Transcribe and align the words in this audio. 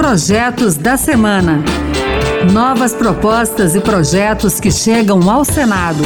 Projetos 0.00 0.76
da 0.76 0.96
Semana. 0.96 1.62
Novas 2.54 2.94
propostas 2.94 3.74
e 3.74 3.80
projetos 3.82 4.58
que 4.58 4.70
chegam 4.70 5.30
ao 5.30 5.44
Senado. 5.44 6.02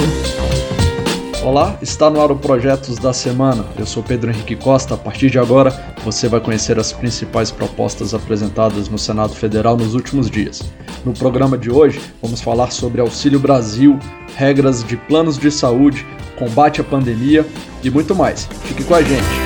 Olá, 1.45 1.79
está 1.80 2.11
no 2.11 2.21
ar 2.21 2.33
o 2.33 2.37
Projetos 2.37 2.99
da 2.99 3.12
Semana. 3.12 3.65
Eu 3.79 3.87
sou 3.87 4.03
Pedro 4.03 4.33
Henrique 4.33 4.57
Costa. 4.57 4.95
A 4.95 4.96
partir 4.96 5.30
de 5.30 5.38
agora, 5.38 5.95
você 6.05 6.27
vai 6.29 6.41
conhecer 6.41 6.77
as 6.77 6.93
principais 6.93 7.52
propostas 7.52 8.15
apresentadas 8.15 8.88
no 8.88 8.98
Senado 8.98 9.33
Federal 9.33 9.77
nos 9.77 9.95
últimos 9.95 10.29
dias. 10.29 10.61
No 11.05 11.12
programa 11.12 11.56
de 11.56 11.70
hoje, 11.70 12.01
vamos 12.20 12.41
falar 12.41 12.73
sobre 12.73 13.01
Auxílio 13.01 13.38
Brasil, 13.38 13.97
regras 14.34 14.83
de 14.83 14.97
planos 14.97 15.38
de 15.38 15.52
saúde, 15.52 16.05
combate 16.37 16.80
à 16.80 16.84
pandemia 16.84 17.47
e 17.80 17.88
muito 17.91 18.12
mais. 18.12 18.48
Fique 18.65 18.83
com 18.83 18.97
a 18.97 19.02
gente. 19.02 19.44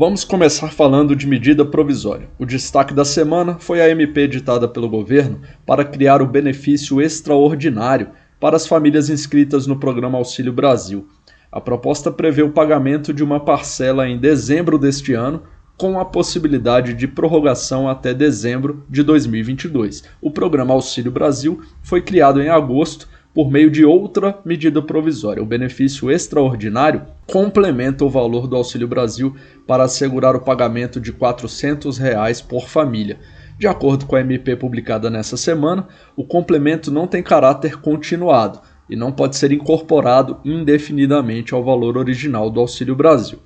Vamos 0.00 0.22
começar 0.22 0.68
falando 0.68 1.16
de 1.16 1.26
medida 1.26 1.64
provisória. 1.64 2.28
O 2.38 2.46
destaque 2.46 2.94
da 2.94 3.04
semana 3.04 3.56
foi 3.58 3.80
a 3.80 3.90
MP 3.90 4.20
editada 4.20 4.68
pelo 4.68 4.88
governo 4.88 5.40
para 5.66 5.84
criar 5.84 6.22
o 6.22 6.26
benefício 6.28 7.02
extraordinário 7.02 8.10
para 8.38 8.54
as 8.54 8.64
famílias 8.64 9.10
inscritas 9.10 9.66
no 9.66 9.76
programa 9.76 10.16
Auxílio 10.16 10.52
Brasil. 10.52 11.08
A 11.50 11.60
proposta 11.60 12.12
prevê 12.12 12.42
o 12.42 12.52
pagamento 12.52 13.12
de 13.12 13.24
uma 13.24 13.40
parcela 13.40 14.08
em 14.08 14.16
dezembro 14.16 14.78
deste 14.78 15.14
ano, 15.14 15.42
com 15.76 15.98
a 15.98 16.04
possibilidade 16.04 16.94
de 16.94 17.08
prorrogação 17.08 17.88
até 17.88 18.14
dezembro 18.14 18.84
de 18.88 19.02
2022. 19.02 20.04
O 20.20 20.30
programa 20.30 20.74
Auxílio 20.74 21.10
Brasil 21.10 21.60
foi 21.82 22.02
criado 22.02 22.40
em 22.40 22.48
agosto 22.48 23.08
por 23.38 23.52
meio 23.52 23.70
de 23.70 23.84
outra 23.84 24.36
medida 24.44 24.82
provisória. 24.82 25.40
O 25.40 25.46
benefício 25.46 26.10
extraordinário 26.10 27.02
complementa 27.24 28.04
o 28.04 28.10
valor 28.10 28.48
do 28.48 28.56
Auxílio 28.56 28.88
Brasil 28.88 29.32
para 29.64 29.84
assegurar 29.84 30.34
o 30.34 30.40
pagamento 30.40 31.00
de 31.00 31.12
400 31.12 31.98
reais 31.98 32.40
por 32.40 32.68
família. 32.68 33.20
De 33.56 33.68
acordo 33.68 34.06
com 34.06 34.16
a 34.16 34.20
MP 34.22 34.56
publicada 34.56 35.08
nessa 35.08 35.36
semana, 35.36 35.86
o 36.16 36.24
complemento 36.24 36.90
não 36.90 37.06
tem 37.06 37.22
caráter 37.22 37.80
continuado 37.80 38.58
e 38.90 38.96
não 38.96 39.12
pode 39.12 39.36
ser 39.36 39.52
incorporado 39.52 40.40
indefinidamente 40.44 41.54
ao 41.54 41.62
valor 41.62 41.96
original 41.96 42.50
do 42.50 42.58
Auxílio 42.58 42.96
Brasil. 42.96 43.38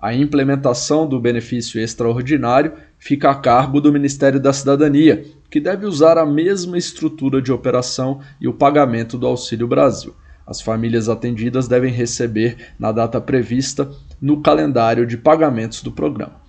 A 0.00 0.14
implementação 0.14 1.06
do 1.06 1.20
benefício 1.20 1.78
extraordinário 1.78 2.72
fica 2.98 3.30
a 3.30 3.34
cargo 3.34 3.82
do 3.82 3.92
Ministério 3.92 4.40
da 4.40 4.50
Cidadania, 4.50 5.26
que 5.50 5.60
deve 5.60 5.84
usar 5.84 6.16
a 6.16 6.24
mesma 6.24 6.78
estrutura 6.78 7.42
de 7.42 7.52
operação 7.52 8.20
e 8.40 8.48
o 8.48 8.54
pagamento 8.54 9.18
do 9.18 9.26
Auxílio 9.26 9.68
Brasil. 9.68 10.14
As 10.46 10.62
famílias 10.62 11.08
atendidas 11.08 11.68
devem 11.68 11.92
receber 11.92 12.56
na 12.78 12.92
data 12.92 13.20
prevista 13.20 13.90
no 14.20 14.40
calendário 14.40 15.06
de 15.06 15.18
pagamentos 15.18 15.82
do 15.82 15.92
programa. 15.92 16.40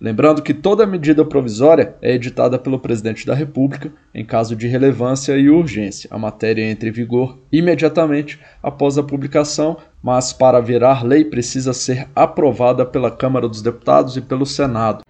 Lembrando 0.00 0.40
que 0.40 0.54
toda 0.54 0.86
medida 0.86 1.26
provisória 1.26 1.94
é 2.00 2.14
editada 2.14 2.58
pelo 2.58 2.78
presidente 2.78 3.26
da 3.26 3.34
República 3.34 3.92
em 4.14 4.24
caso 4.24 4.56
de 4.56 4.66
relevância 4.66 5.36
e 5.36 5.50
urgência. 5.50 6.08
A 6.10 6.18
matéria 6.18 6.64
entra 6.64 6.88
em 6.88 6.92
vigor 6.92 7.38
imediatamente 7.52 8.40
após 8.62 8.96
a 8.96 9.02
publicação, 9.02 9.76
mas 10.02 10.32
para 10.32 10.58
virar 10.58 11.04
lei 11.04 11.22
precisa 11.22 11.74
ser 11.74 12.08
aprovada 12.16 12.86
pela 12.86 13.10
Câmara 13.10 13.46
dos 13.46 13.60
Deputados 13.60 14.16
e 14.16 14.22
pelo 14.22 14.46
Senado. 14.46 15.02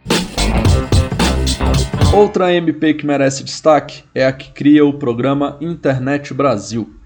Outra 2.12 2.52
MP 2.52 2.94
que 2.94 3.06
merece 3.06 3.44
destaque 3.44 4.02
é 4.12 4.26
a 4.26 4.32
que 4.32 4.50
cria 4.50 4.84
o 4.84 4.94
programa 4.94 5.56
Internet 5.60 6.34
Brasil. 6.34 6.99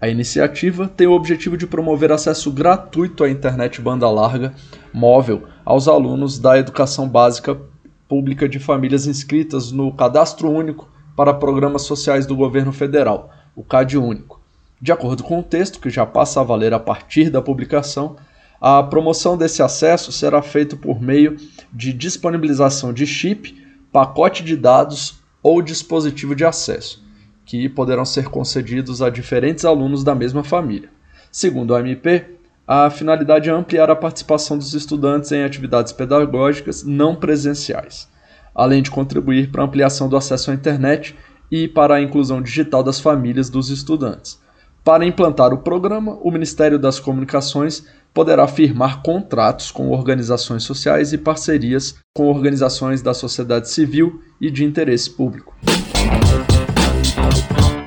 A 0.00 0.08
iniciativa 0.08 0.86
tem 0.86 1.08
o 1.08 1.12
objetivo 1.12 1.56
de 1.56 1.66
promover 1.66 2.12
acesso 2.12 2.52
gratuito 2.52 3.24
à 3.24 3.30
internet 3.30 3.80
banda 3.80 4.08
larga 4.08 4.54
móvel 4.92 5.48
aos 5.64 5.88
alunos 5.88 6.38
da 6.38 6.56
educação 6.56 7.08
básica 7.08 7.60
pública 8.08 8.48
de 8.48 8.60
famílias 8.60 9.08
inscritas 9.08 9.72
no 9.72 9.92
Cadastro 9.92 10.48
Único 10.48 10.88
para 11.16 11.34
Programas 11.34 11.82
Sociais 11.82 12.26
do 12.26 12.36
Governo 12.36 12.72
Federal, 12.72 13.32
o 13.56 13.64
CAD 13.64 13.98
Único. 13.98 14.40
De 14.80 14.92
acordo 14.92 15.24
com 15.24 15.40
o 15.40 15.42
texto, 15.42 15.80
que 15.80 15.90
já 15.90 16.06
passa 16.06 16.40
a 16.40 16.44
valer 16.44 16.72
a 16.72 16.78
partir 16.78 17.28
da 17.28 17.42
publicação, 17.42 18.14
a 18.60 18.80
promoção 18.84 19.36
desse 19.36 19.64
acesso 19.64 20.12
será 20.12 20.40
feita 20.42 20.76
por 20.76 21.02
meio 21.02 21.36
de 21.72 21.92
disponibilização 21.92 22.92
de 22.92 23.04
chip 23.04 23.56
pacote 23.92 24.44
de 24.44 24.56
dados 24.56 25.18
ou 25.42 25.60
dispositivo 25.60 26.36
de 26.36 26.44
acesso, 26.44 27.02
que 27.48 27.66
poderão 27.66 28.04
ser 28.04 28.28
concedidos 28.28 29.00
a 29.00 29.08
diferentes 29.08 29.64
alunos 29.64 30.04
da 30.04 30.14
mesma 30.14 30.44
família. 30.44 30.90
Segundo 31.32 31.74
a 31.74 31.80
MP, 31.80 32.26
a 32.66 32.90
finalidade 32.90 33.48
é 33.48 33.52
ampliar 33.52 33.90
a 33.90 33.96
participação 33.96 34.58
dos 34.58 34.74
estudantes 34.74 35.32
em 35.32 35.42
atividades 35.42 35.90
pedagógicas 35.90 36.84
não 36.84 37.16
presenciais, 37.16 38.06
além 38.54 38.82
de 38.82 38.90
contribuir 38.90 39.50
para 39.50 39.62
a 39.62 39.64
ampliação 39.64 40.10
do 40.10 40.16
acesso 40.16 40.50
à 40.50 40.54
internet 40.54 41.16
e 41.50 41.66
para 41.66 41.94
a 41.94 42.02
inclusão 42.02 42.42
digital 42.42 42.82
das 42.82 43.00
famílias 43.00 43.48
dos 43.48 43.70
estudantes. 43.70 44.38
Para 44.84 45.06
implantar 45.06 45.54
o 45.54 45.58
programa, 45.58 46.18
o 46.20 46.30
Ministério 46.30 46.78
das 46.78 47.00
Comunicações 47.00 47.86
poderá 48.12 48.46
firmar 48.46 49.00
contratos 49.02 49.70
com 49.70 49.88
organizações 49.88 50.64
sociais 50.64 51.14
e 51.14 51.18
parcerias 51.18 51.94
com 52.14 52.26
organizações 52.26 53.00
da 53.00 53.14
sociedade 53.14 53.70
civil 53.70 54.20
e 54.38 54.50
de 54.50 54.64
interesse 54.64 55.08
público. 55.08 55.54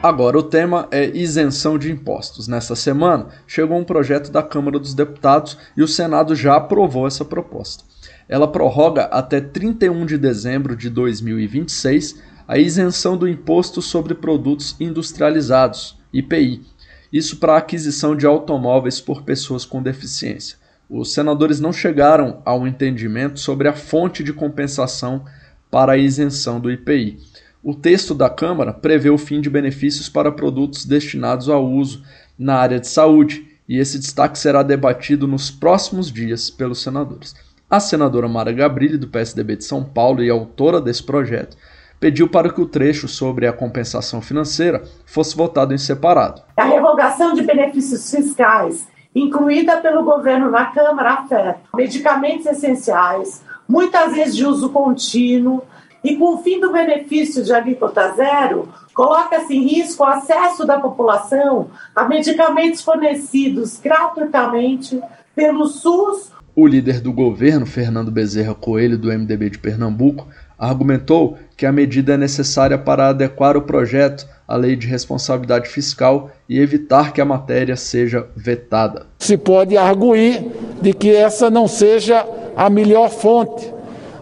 Agora, 0.04 0.36
o 0.36 0.42
tema 0.42 0.88
é 0.90 1.16
isenção 1.16 1.78
de 1.78 1.92
impostos. 1.92 2.48
Nessa 2.48 2.76
semana, 2.76 3.28
chegou 3.46 3.78
um 3.78 3.84
projeto 3.84 4.32
da 4.32 4.42
Câmara 4.42 4.80
dos 4.80 4.96
Deputados 4.96 5.56
e 5.78 5.84
o 5.84 5.88
Senado 5.88 6.36
já 6.36 6.56
aprovou 6.56 7.06
essa 7.06 7.24
proposta. 7.24 7.84
Ela 8.28 8.52
prorroga 8.52 9.04
até 9.04 9.40
31 9.40 10.08
de 10.08 10.18
dezembro 10.18 10.76
de 10.76 10.90
2026 10.90 12.20
a 12.48 12.58
isenção 12.58 13.16
do 13.16 13.28
Imposto 13.28 13.80
sobre 13.80 14.16
Produtos 14.16 14.76
Industrializados, 14.80 15.96
IPI, 16.12 16.66
isso 17.14 17.38
para 17.38 17.54
a 17.54 17.58
aquisição 17.58 18.16
de 18.16 18.26
automóveis 18.26 19.00
por 19.00 19.22
pessoas 19.22 19.66
com 19.66 19.84
deficiência. 19.84 20.58
Os 20.90 21.14
senadores 21.14 21.60
não 21.60 21.72
chegaram 21.72 22.42
a 22.44 22.56
um 22.56 22.66
entendimento 22.66 23.40
sobre 23.40 23.68
a 23.68 23.74
fonte 23.74 24.24
de 24.24 24.34
compensação 24.34 25.24
para 25.70 25.94
a 25.94 25.98
isenção 25.98 26.60
do 26.60 26.72
IPI. 26.72 27.20
O 27.64 27.76
texto 27.76 28.16
da 28.16 28.28
Câmara 28.28 28.74
prevê 28.74 29.12
o 29.12 29.20
fim 29.20 29.40
de 29.40 29.48
benefícios 29.48 30.10
para 30.10 30.32
produtos 30.32 30.84
destinados 30.84 31.48
ao 31.48 31.64
uso 31.64 32.04
na 32.38 32.56
área 32.56 32.80
de 32.80 32.88
saúde, 32.88 33.48
e 33.70 33.78
esse 33.78 34.00
destaque 34.00 34.40
será 34.40 34.64
debatido 34.64 35.28
nos 35.28 35.52
próximos 35.52 36.12
dias 36.12 36.50
pelos 36.50 36.82
senadores. 36.82 37.36
A 37.70 37.80
senadora 37.80 38.28
Mara 38.28 38.52
Gabrilli, 38.52 38.98
do 38.98 39.08
PSDB 39.08 39.58
de 39.58 39.64
São 39.64 39.84
Paulo 39.84 40.24
e 40.24 40.30
autora 40.30 40.82
desse 40.82 41.04
projeto, 41.04 41.56
pediu 42.00 42.28
para 42.28 42.52
que 42.52 42.60
o 42.60 42.66
trecho 42.66 43.08
sobre 43.08 43.46
a 43.46 43.54
compensação 43.54 44.24
financeira 44.24 44.84
fosse 45.06 45.38
votado 45.38 45.72
em 45.72 45.78
separado. 45.78 46.42
A 46.58 46.64
revogação 46.64 47.36
de 47.36 47.44
benefícios 47.44 48.10
fiscais, 48.10 48.88
incluída 49.14 49.78
pelo 49.78 50.04
governo 50.04 50.50
na 50.50 50.66
Câmara, 50.66 51.14
afeta 51.14 51.58
medicamentos 51.76 52.48
essenciais, 52.48 53.44
muitas 53.70 54.14
vezes 54.16 54.36
de 54.36 54.46
uso 54.48 54.70
contínuo, 54.70 55.62
e 56.04 56.16
com 56.16 56.36
o 56.36 56.38
fim 56.40 56.60
do 56.60 56.72
benefício 56.72 57.44
de 57.44 57.54
alíquota 57.54 58.14
zero, 58.16 58.70
coloca-se 58.94 59.56
em 59.56 59.68
risco 59.68 60.04
o 60.04 60.08
acesso 60.08 60.66
da 60.66 60.80
população 60.80 61.70
a 61.96 62.08
medicamentos 62.08 62.82
fornecidos 62.82 63.80
gratuitamente 63.80 65.00
pelo 65.36 65.68
SUS. 65.68 66.32
O 66.56 66.68
líder 66.68 67.00
do 67.00 67.14
governo, 67.14 67.66
Fernando 67.66 68.12
Bezerra 68.12 68.54
Coelho, 68.54 68.98
do 68.98 69.08
MDB 69.08 69.52
de 69.52 69.58
Pernambuco, 69.58 70.28
argumentou 70.60 71.38
que 71.56 71.66
a 71.66 71.72
medida 71.72 72.14
é 72.14 72.18
necessária 72.18 72.78
para 72.78 73.08
adequar 73.08 73.56
o 73.56 73.62
projeto 73.62 74.28
à 74.48 74.56
lei 74.56 74.76
de 74.76 74.86
responsabilidade 74.86 75.70
fiscal 75.70 76.30
e 76.48 76.60
evitar 76.60 77.14
que 77.14 77.22
a 77.22 77.26
matéria 77.26 77.76
seja 77.76 78.28
vetada. 78.36 79.08
Se 79.20 79.38
pode 79.38 79.78
arguir 79.78 80.46
de 80.82 80.94
que 80.94 81.16
essa 81.16 81.50
não 81.50 81.68
seja 81.68 82.26
a 82.56 82.70
melhor 82.70 83.10
fonte, 83.10 83.74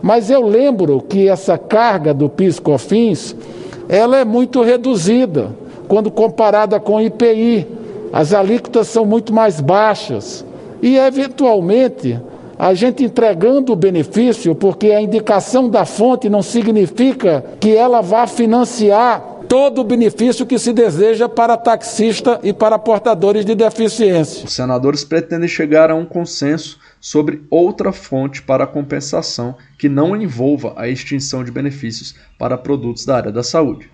mas 0.02 0.30
eu 0.30 0.46
lembro 0.48 1.02
que 1.02 1.28
essa 1.28 1.58
carga 1.58 2.14
do 2.14 2.30
PIS/COFINS 2.30 3.36
ela 3.88 4.18
é 4.18 4.26
muito 4.26 4.62
reduzida 4.62 5.50
quando 5.88 6.12
comparada 6.12 6.80
com 6.80 6.96
o 6.96 7.02
IPI. 7.02 7.66
As 8.14 8.34
alíquotas 8.34 8.88
são 8.88 9.04
muito 9.04 9.34
mais 9.34 9.60
baixas 9.60 10.46
e 10.82 10.98
eventualmente 10.98 12.20
a 12.58 12.74
gente 12.74 13.04
entregando 13.04 13.72
o 13.72 13.76
benefício, 13.76 14.54
porque 14.54 14.92
a 14.92 15.02
indicação 15.02 15.70
da 15.70 15.86
fonte 15.86 16.30
não 16.30 16.42
significa 16.42 17.44
que 17.60 17.76
ela 17.76 18.02
vá 18.02 18.28
financiar 18.28 19.40
todo 19.48 19.80
o 19.80 19.84
benefício 19.84 20.46
que 20.46 20.60
se 20.60 20.74
deseja 20.74 21.28
para 21.28 21.58
taxista 21.58 22.40
e 22.44 22.54
para 22.54 22.78
portadores 22.78 23.46
de 23.46 23.56
deficiência. 23.56 24.46
Os 24.46 24.54
senadores 24.54 25.04
pretendem 25.04 25.48
chegar 25.48 25.90
a 25.90 25.96
um 25.96 26.06
consenso 26.06 26.78
sobre 27.00 27.42
outra 27.50 27.92
fonte 27.92 28.42
para 28.42 28.68
compensação 28.68 29.56
que 29.80 29.88
não 29.88 30.14
envolva 30.14 30.74
a 30.76 30.90
extinção 30.90 31.42
de 31.42 31.52
benefícios 31.52 32.14
para 32.38 32.58
produtos 32.58 33.06
da 33.06 33.16
área 33.16 33.32
da 33.32 33.42
saúde. 33.42 33.90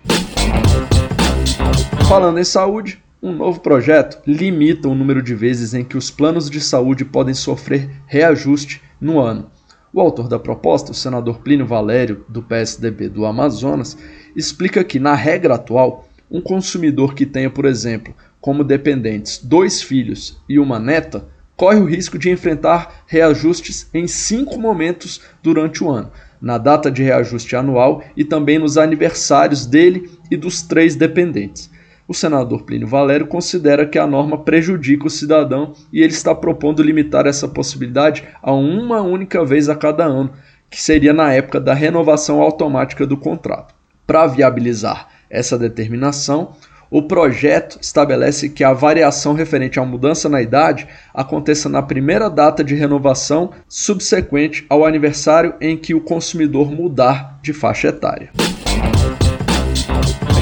Falando 2.08 2.40
em 2.40 2.44
saúde, 2.44 3.00
um 3.22 3.32
novo 3.32 3.60
projeto 3.60 4.20
limita 4.26 4.88
o 4.88 4.94
número 4.96 5.22
de 5.22 5.32
vezes 5.32 5.74
em 5.74 5.84
que 5.84 5.96
os 5.96 6.10
planos 6.10 6.50
de 6.50 6.60
saúde 6.60 7.04
podem 7.04 7.34
sofrer 7.34 7.88
reajuste 8.06 8.82
no 9.00 9.20
ano. 9.20 9.48
O 9.92 10.00
autor 10.00 10.28
da 10.28 10.40
proposta, 10.40 10.90
o 10.90 10.94
senador 10.94 11.38
Plínio 11.38 11.66
Valério, 11.66 12.26
do 12.28 12.42
PSDB 12.42 13.08
do 13.08 13.24
Amazonas, 13.24 13.96
explica 14.34 14.82
que, 14.82 14.98
na 14.98 15.14
regra 15.14 15.54
atual, 15.54 16.08
um 16.28 16.40
consumidor 16.40 17.14
que 17.14 17.24
tenha, 17.24 17.48
por 17.48 17.64
exemplo, 17.64 18.12
como 18.40 18.64
dependentes 18.64 19.38
dois 19.38 19.80
filhos 19.80 20.42
e 20.48 20.58
uma 20.58 20.80
neta, 20.80 21.28
corre 21.56 21.80
o 21.80 21.86
risco 21.86 22.18
de 22.18 22.30
enfrentar 22.30 23.04
reajustes 23.06 23.88
em 23.94 24.06
cinco 24.06 24.58
momentos 24.58 25.22
durante 25.42 25.82
o 25.82 25.90
ano, 25.90 26.12
na 26.40 26.58
data 26.58 26.90
de 26.90 27.02
reajuste 27.02 27.56
anual 27.56 28.04
e 28.16 28.24
também 28.24 28.58
nos 28.58 28.76
aniversários 28.76 29.66
dele 29.66 30.10
e 30.30 30.36
dos 30.36 30.62
três 30.62 30.94
dependentes. 30.94 31.70
O 32.08 32.14
senador 32.14 32.62
Plínio 32.62 32.86
Valério 32.86 33.26
considera 33.26 33.84
que 33.84 33.98
a 33.98 34.06
norma 34.06 34.38
prejudica 34.38 35.06
o 35.06 35.10
cidadão 35.10 35.72
e 35.92 36.02
ele 36.02 36.12
está 36.12 36.34
propondo 36.34 36.82
limitar 36.82 37.26
essa 37.26 37.48
possibilidade 37.48 38.22
a 38.40 38.52
uma 38.52 39.00
única 39.02 39.44
vez 39.44 39.68
a 39.68 39.74
cada 39.74 40.04
ano, 40.04 40.30
que 40.70 40.80
seria 40.80 41.12
na 41.12 41.32
época 41.32 41.58
da 41.58 41.74
renovação 41.74 42.40
automática 42.40 43.04
do 43.04 43.16
contrato. 43.16 43.74
Para 44.06 44.26
viabilizar 44.28 45.08
essa 45.28 45.58
determinação, 45.58 46.54
o 46.90 47.02
projeto 47.02 47.78
estabelece 47.80 48.48
que 48.48 48.62
a 48.64 48.72
variação 48.72 49.34
referente 49.34 49.78
à 49.78 49.84
mudança 49.84 50.28
na 50.28 50.40
idade 50.40 50.86
aconteça 51.12 51.68
na 51.68 51.82
primeira 51.82 52.28
data 52.28 52.62
de 52.62 52.74
renovação 52.74 53.50
subsequente 53.68 54.64
ao 54.68 54.84
aniversário 54.84 55.54
em 55.60 55.76
que 55.76 55.94
o 55.94 56.00
consumidor 56.00 56.70
mudar 56.70 57.38
de 57.42 57.52
faixa 57.52 57.88
etária 57.88 58.30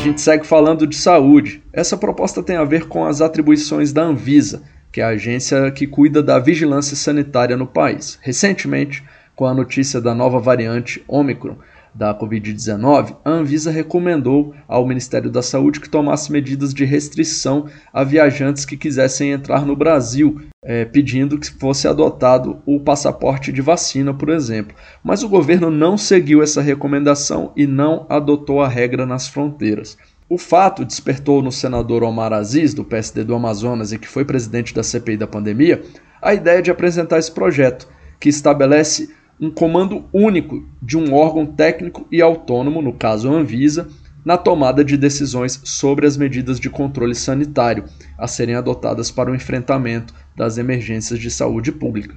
gente 0.05 0.21
segue 0.21 0.47
falando 0.47 0.87
de 0.87 0.97
saúde. 0.97 1.63
Essa 1.73 1.97
proposta 1.97 2.43
tem 2.43 2.57
a 2.57 2.65
ver 2.65 2.87
com 2.87 3.07
as 3.07 3.23
atribuições 3.23 3.91
da 3.91 4.03
Anvisa, 4.03 4.63
que 4.93 5.01
é 5.01 5.05
a 5.05 5.09
agência 5.09 5.71
que 5.71 5.87
cuida 5.87 6.23
da 6.23 6.39
vigilância 6.39 6.95
sanitária 6.95 7.57
no 7.57 7.67
país. 7.67 8.19
Recentemente, 8.21 9.03
com 9.35 9.47
a 9.47 9.55
notícia 9.55 10.01
da 10.01 10.15
nova 10.15 10.39
variante 10.39 11.03
Omicron, 11.09 11.57
da 11.95 12.13
Covid-19, 12.13 13.17
a 13.25 13.31
Anvisa 13.31 13.71
recomendou 13.71 14.53
ao 14.67 14.87
Ministério 14.87 15.31
da 15.31 15.43
Saúde 15.43 15.79
que 15.81 15.89
tomasse 15.89 16.33
medidas 16.33 16.75
de 16.75 16.85
restrição 16.85 17.67
a 17.93 18.03
viajantes 18.03 18.65
que 18.65 18.77
quisessem 18.77 19.31
entrar 19.31 19.65
no 19.65 19.77
Brasil, 19.77 20.41
é, 20.63 20.85
pedindo 20.85 21.39
que 21.39 21.51
fosse 21.53 21.87
adotado 21.87 22.59
o 22.67 22.81
passaporte 22.81 23.53
de 23.53 23.63
vacina, 23.63 24.13
por 24.13 24.31
exemplo. 24.31 24.75
Mas 25.05 25.23
o 25.23 25.29
governo 25.29 25.71
não 25.71 25.97
seguiu 25.97 26.43
essa 26.43 26.61
recomendação 26.61 27.53
e 27.55 27.67
não 27.67 28.07
adotou 28.09 28.61
a 28.61 28.69
regra 28.69 29.07
nas 29.07 29.29
fronteiras. 29.29 29.97
O 30.29 30.39
fato 30.39 30.85
despertou 30.85 31.43
no 31.43 31.53
senador 31.53 32.03
Omar 32.03 32.33
Aziz, 32.33 32.75
do 32.75 32.83
PSD 32.83 33.23
do 33.23 33.35
Amazonas 33.35 33.93
e 33.93 33.99
que 33.99 34.09
foi 34.09 34.25
presidente 34.25 34.75
da 34.75 34.83
CPI 34.83 35.19
da 35.19 35.27
pandemia, 35.27 35.83
a 36.21 36.33
ideia 36.33 36.63
de 36.63 36.71
apresentar 36.71 37.19
esse 37.19 37.31
projeto, 37.31 37.87
que 38.19 38.31
estabelece 38.31 39.11
um 39.41 39.51
comando 39.51 40.05
único 40.13 40.65
de 40.81 40.97
um 40.97 41.15
órgão 41.15 41.45
técnico 41.47 42.07
e 42.11 42.23
autônomo, 42.23 42.81
no 42.81 42.93
caso 42.93 43.29
a 43.29 43.33
Anvisa, 43.33 43.89
na 44.25 44.39
tomada 44.39 44.85
de 44.85 44.97
decisões 44.97 45.61
sobre 45.65 46.07
as 46.07 46.17
medidas 46.17 46.59
de 46.59 46.71
controle 46.71 47.15
sanitário 47.15 47.85
a 48.17 48.27
serem 48.27 48.55
adotadas 48.55 49.11
para 49.11 49.31
o 49.31 49.35
enfrentamento 49.35 50.15
das 50.35 50.57
emergências 50.57 51.19
de 51.19 51.31
saúde 51.31 51.71
pública. 51.71 52.17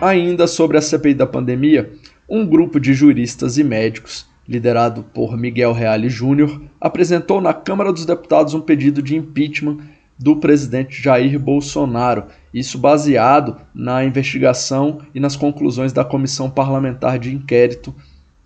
Ainda 0.00 0.46
sobre 0.46 0.76
a 0.76 0.82
CPI 0.82 1.14
da 1.14 1.26
pandemia, 1.26 1.92
um 2.28 2.46
grupo 2.46 2.80
de 2.80 2.94
juristas 2.94 3.58
e 3.58 3.64
médicos, 3.64 4.26
liderado 4.48 5.04
por 5.14 5.36
Miguel 5.36 5.72
Reale 5.72 6.08
Júnior, 6.08 6.60
apresentou 6.80 7.40
na 7.40 7.54
Câmara 7.54 7.92
dos 7.92 8.06
Deputados 8.06 8.54
um 8.54 8.60
pedido 8.60 9.00
de 9.02 9.14
impeachment 9.14 9.78
do 10.20 10.36
presidente 10.36 11.02
Jair 11.02 11.38
Bolsonaro, 11.38 12.24
isso 12.52 12.76
baseado 12.76 13.56
na 13.74 14.04
investigação 14.04 14.98
e 15.14 15.18
nas 15.18 15.34
conclusões 15.34 15.94
da 15.94 16.04
comissão 16.04 16.50
parlamentar 16.50 17.18
de 17.18 17.34
inquérito 17.34 17.94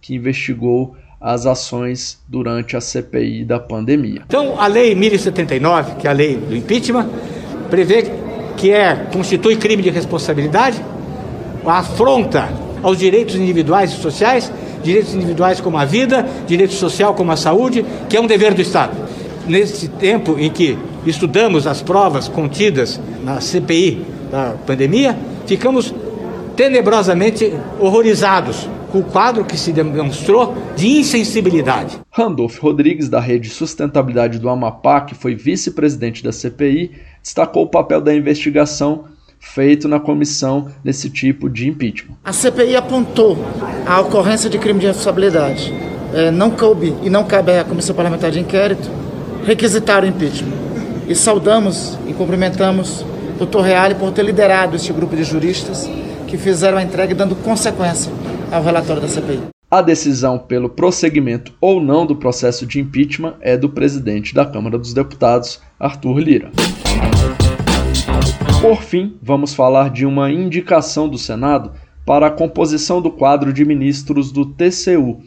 que 0.01 0.15
investigou 0.15 0.97
as 1.21 1.47
ações 1.47 2.23
durante 2.29 2.77
a 2.77 2.81
CPI 2.81 3.45
da 3.45 3.59
pandemia. 3.59 4.23
Então, 4.27 4.61
a 4.61 4.69
lei 4.69 4.95
1079, 4.95 5.97
que 5.97 6.07
é 6.07 6.11
a 6.11 6.13
lei 6.13 6.37
do 6.37 6.55
impeachment, 6.55 7.09
prevê 7.69 8.11
que 8.57 8.71
é 8.71 8.95
constitui 9.13 9.57
crime 9.57 9.83
de 9.83 9.91
responsabilidade, 9.91 10.81
a 11.67 11.79
afronta 11.79 12.53
aos 12.83 12.99
direitos 12.99 13.35
individuais 13.35 13.91
e 13.93 13.97
sociais, 13.97 14.53
direitos 14.83 15.15
individuais 15.15 15.61
como 15.61 15.79
a 15.79 15.85
vida, 15.85 16.25
direito 16.47 16.75
social 16.75 17.15
como 17.15 17.33
a 17.33 17.37
saúde, 17.37 17.85
que 18.09 18.17
é 18.17 18.21
um 18.21 18.27
dever 18.27 18.55
do 18.55 18.61
Estado. 18.61 18.95
Nesse 19.49 19.89
tempo 19.89 20.37
em 20.39 20.51
que 20.51 20.79
estudamos 21.07 21.67
as 21.67 21.83
provas 21.83 22.29
contidas 22.29 23.01
na 23.23 23.41
CPI 23.41 24.05
da 24.31 24.55
pandemia, 24.67 25.17
ficamos 25.47 25.95
tenebrosamente 26.57 27.53
horrorizados 27.81 28.69
com 28.91 29.01
o 29.01 29.03
quadro 29.03 29.45
que 29.45 29.57
se 29.57 29.73
demonstrou 29.73 30.57
de 30.77 30.87
insensibilidade. 30.87 31.99
Randolph 32.13 32.59
Rodrigues, 32.59 33.09
da 33.09 33.19
Rede 33.19 33.51
Sustentabilidade 33.51 34.39
do 34.39 34.49
Amapá, 34.49 35.01
que 35.01 35.17
foi 35.17 35.35
vice-presidente 35.35 36.23
da 36.23 36.31
CPI, 36.31 36.93
destacou 37.21 37.65
o 37.65 37.67
papel 37.67 38.01
da 38.01 38.15
investigação 38.15 39.07
feito 39.41 39.89
na 39.89 40.01
comissão 40.01 40.69
desse 40.83 41.11
tipo 41.11 41.51
de 41.51 41.69
impeachment. 41.69 42.15
A 42.25 42.33
CPI 42.33 42.77
apontou 42.77 43.37
a 43.85 44.01
ocorrência 44.01 44.49
de 44.49 44.59
crime 44.59 44.79
de 44.79 44.87
responsabilidade. 44.87 45.75
É, 46.15 46.31
não 46.31 46.51
coube 46.51 46.95
e 47.03 47.11
não 47.11 47.25
cabe 47.25 47.59
à 47.59 47.65
Comissão 47.65 47.95
Parlamentar 47.97 48.31
de 48.31 48.39
Inquérito 48.39 48.89
requisitar 49.45 50.05
o 50.05 50.07
impeachment 50.07 50.65
e 51.07 51.15
saudamos 51.15 51.99
e 52.07 52.13
cumprimentamos 52.13 53.03
o 53.35 53.39
doutor 53.39 53.63
Reale 53.63 53.95
por 53.95 54.13
ter 54.13 54.25
liderado 54.25 54.77
este 54.77 54.93
grupo 54.93 55.15
de 55.17 55.25
juristas 55.25 55.89
que 56.27 56.39
fizeram 56.39 56.79
a 56.79 56.83
entrega 56.83 57.15
dando 57.15 57.35
consequência 57.37 58.11
ao 58.51 58.63
relatório 58.63 59.03
da 59.03 59.09
CPI. 59.09 59.41
A 59.71 59.83
decisão 59.83 60.39
pelo 60.39 60.69
prosseguimento 60.69 61.53
ou 61.61 61.83
não 61.83 62.07
do 62.07 62.15
processo 62.15 62.65
de 62.65 62.81
impeachment 62.81 63.35
é 63.41 63.57
do 63.57 63.69
presidente 63.69 64.35
da 64.35 64.47
Câmara 64.47 64.79
dos 64.79 64.95
Deputados, 64.95 65.61
Arthur 65.79 66.19
Lira. 66.19 66.53
Por 68.61 68.83
fim, 68.83 69.17
vamos 69.21 69.53
falar 69.53 69.91
de 69.91 70.07
uma 70.07 70.31
indicação 70.31 71.09
do 71.09 71.19
Senado 71.19 71.73
para 72.07 72.29
a 72.29 72.31
composição 72.31 73.03
do 73.03 73.11
quadro 73.11 73.53
de 73.53 73.65
ministros 73.65 74.31
do 74.31 74.47
TCU, 74.47 75.21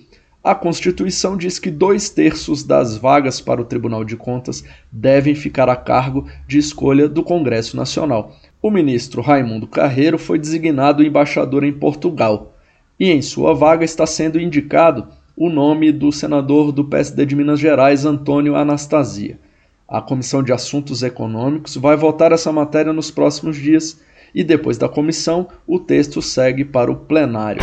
a 0.48 0.56
Constituição 0.56 1.36
diz 1.36 1.60
que 1.60 1.70
dois 1.70 2.10
terços 2.10 2.64
das 2.64 2.96
vagas 2.96 3.42
para 3.42 3.62
o 3.62 3.66
Tribunal 3.66 4.06
de 4.06 4.16
Contas 4.16 4.64
devem 4.90 5.36
ficar 5.36 5.68
a 5.68 5.76
cargo 5.76 6.26
de 6.48 6.58
escolha 6.58 7.10
do 7.10 7.22
Congresso 7.22 7.76
Nacional. 7.76 8.34
O 8.62 8.72
ministro 8.72 9.22
Raimundo 9.22 9.68
Carreiro 9.68 10.18
foi 10.18 10.40
designado 10.40 11.04
embaixador 11.04 11.66
em 11.66 11.74
Portugal 11.74 12.54
e, 12.98 13.12
em 13.12 13.22
sua 13.22 13.54
vaga, 13.54 13.84
está 13.84 14.06
sendo 14.06 14.40
indicado 14.40 15.10
o 15.36 15.50
nome 15.50 15.92
do 15.92 16.14
senador 16.14 16.72
do 16.72 16.86
PSD 16.86 17.26
de 17.26 17.36
Minas 17.36 17.60
Gerais, 17.60 18.06
Antônio 18.06 18.56
Anastasia. 18.56 19.38
A 19.86 20.02
Comissão 20.02 20.42
de 20.42 20.54
Assuntos 20.54 21.04
Econômicos 21.04 21.76
vai 21.76 21.98
votar 21.98 22.32
essa 22.32 22.54
matéria 22.54 22.94
nos 22.94 23.12
próximos 23.12 23.58
dias 23.58 24.00
e, 24.34 24.46
depois 24.46 24.78
da 24.78 24.88
comissão, 24.88 25.50
o 25.68 25.78
texto 25.78 26.22
segue 26.22 26.64
para 26.64 26.90
o 26.90 26.96
plenário. 26.96 27.62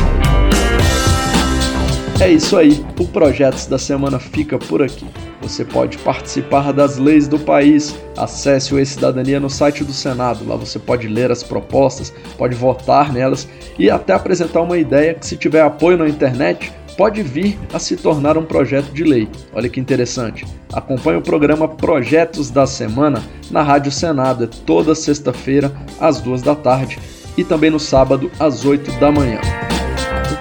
É 2.20 2.30
isso 2.30 2.56
aí, 2.56 2.84
o 2.98 3.06
Projetos 3.06 3.66
da 3.66 3.76
Semana 3.76 4.18
fica 4.18 4.56
por 4.56 4.80
aqui. 4.80 5.04
Você 5.42 5.64
pode 5.64 5.98
participar 5.98 6.72
das 6.72 6.96
leis 6.96 7.28
do 7.28 7.38
país. 7.38 7.94
Acesse 8.16 8.72
o 8.72 8.78
E-Cidadania 8.78 9.40
no 9.40 9.50
site 9.50 9.84
do 9.84 9.92
Senado. 9.92 10.46
Lá 10.46 10.56
você 10.56 10.78
pode 10.78 11.06
ler 11.08 11.30
as 11.30 11.42
propostas, 11.42 12.14
pode 12.38 12.54
votar 12.54 13.12
nelas 13.12 13.48
e 13.78 13.90
até 13.90 14.14
apresentar 14.14 14.62
uma 14.62 14.78
ideia 14.78 15.12
que, 15.12 15.26
se 15.26 15.36
tiver 15.36 15.60
apoio 15.60 15.98
na 15.98 16.08
internet, 16.08 16.72
pode 16.96 17.20
vir 17.22 17.58
a 17.72 17.78
se 17.78 17.96
tornar 17.96 18.38
um 18.38 18.44
projeto 18.44 18.92
de 18.92 19.02
lei. 19.02 19.28
Olha 19.52 19.68
que 19.68 19.80
interessante. 19.80 20.46
Acompanhe 20.72 21.18
o 21.18 21.22
programa 21.22 21.68
Projetos 21.68 22.48
da 22.48 22.66
Semana 22.66 23.22
na 23.50 23.62
Rádio 23.62 23.90
Senado, 23.92 24.44
é 24.44 24.46
toda 24.46 24.94
sexta-feira, 24.94 25.70
às 26.00 26.20
duas 26.20 26.40
da 26.40 26.54
tarde, 26.54 26.98
e 27.36 27.44
também 27.44 27.70
no 27.70 27.80
sábado, 27.80 28.30
às 28.38 28.64
oito 28.64 28.90
da 28.98 29.10
manhã. 29.10 29.40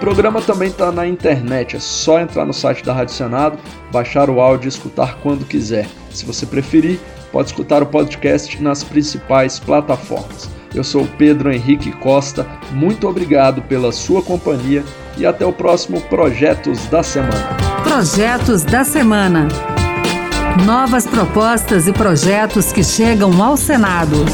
O 0.04 0.06
programa 0.06 0.42
também 0.42 0.68
está 0.68 0.92
na 0.92 1.08
internet, 1.08 1.78
é 1.78 1.80
só 1.80 2.20
entrar 2.20 2.46
no 2.46 2.54
site 2.54 2.84
da 2.84 2.92
Rádio 2.92 3.14
Senado, 3.14 3.58
baixar 3.90 4.30
o 4.30 4.42
áudio 4.42 4.68
e 4.68 4.68
escutar 4.68 5.18
quando 5.24 5.46
quiser. 5.46 5.88
Se 6.12 6.26
você 6.26 6.46
preferir, 6.46 7.00
pode 7.32 7.48
escutar 7.48 7.82
o 7.82 7.86
podcast 7.86 8.62
nas 8.62 8.84
principais 8.84 9.62
plataformas. 9.62 10.50
Eu 10.76 10.84
sou 10.84 11.08
Pedro 11.18 11.54
Henrique 11.54 11.94
Costa, 11.94 12.46
muito 12.72 13.08
obrigado 13.08 13.62
pela 13.62 13.94
sua 13.94 14.22
companhia 14.22 14.84
e 15.18 15.26
até 15.26 15.46
o 15.46 15.54
próximo 15.54 16.02
Projetos 16.02 16.86
da 16.88 17.02
Semana. 17.02 17.56
Projetos 17.86 18.66
da 18.66 18.84
Semana. 18.84 19.48
Novas 20.66 21.08
propostas 21.08 21.88
e 21.88 21.94
projetos 21.94 22.74
que 22.74 22.84
chegam 22.84 23.42
ao 23.42 23.56
Senado. 23.56 24.26